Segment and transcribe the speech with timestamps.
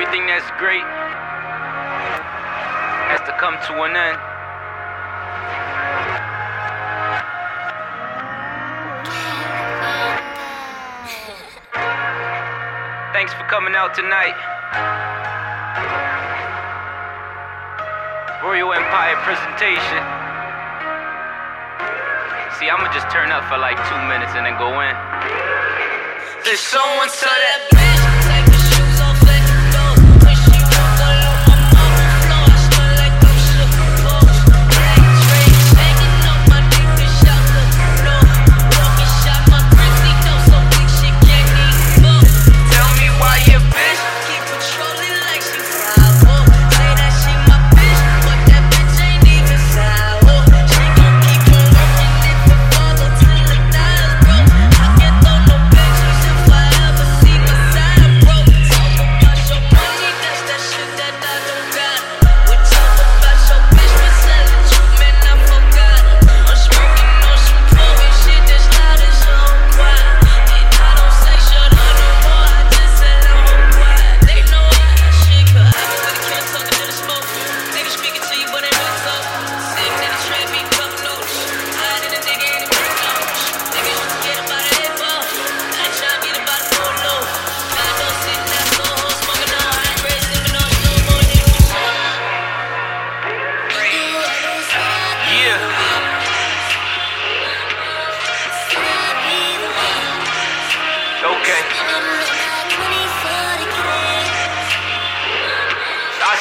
[0.00, 0.80] everything that's great
[3.12, 4.16] has to come to an end.
[13.12, 14.32] Thanks for coming out tonight.
[18.42, 20.00] Royal Empire presentation.
[22.56, 24.96] See, I'ma just turn up for like two minutes and then go in.
[26.44, 27.89] Did someone tell that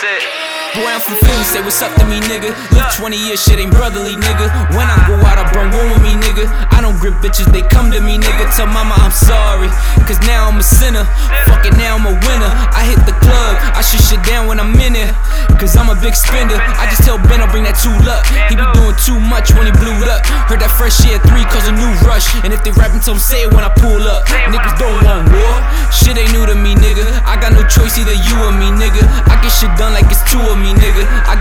[0.00, 2.56] Boy, I'm from Philly, say what's up to me, nigga.
[2.72, 4.48] Look, 20 years shit ain't brotherly, nigga.
[4.72, 6.48] When I go out, I bring one with me, nigga.
[6.72, 8.48] I don't grip bitches, they come to me, nigga.
[8.56, 9.68] Tell mama I'm sorry,
[10.08, 11.04] cause now I'm a sinner.
[11.44, 12.48] Fuck it, now I'm a winner.
[12.72, 15.12] I hit the club, I shoot shit down when I'm in it.
[15.60, 16.56] Cause I'm a big spender.
[16.56, 18.24] I just tell Ben I'll bring that tool up.
[18.48, 20.24] He be doing too much when he blew up.
[20.48, 22.32] Heard that fresh year three cause a new rush.
[22.40, 24.24] And if they rapping, tell 'em say it when I pull up.
[24.48, 25.54] Niggas don't want war.
[25.92, 27.04] Shit ain't new to me, nigga.
[27.28, 29.04] I got no choice, either you or me, nigga.
[29.28, 31.06] I get shit done like two of me, nigga.
[31.24, 31.39] I